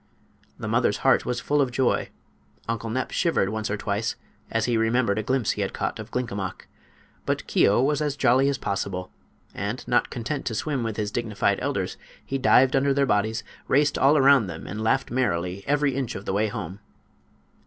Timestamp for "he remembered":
4.65-5.19